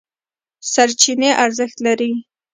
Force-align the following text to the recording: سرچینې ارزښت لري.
سرچینې 0.71 1.29
ارزښت 1.43 1.77
لري. 1.85 2.11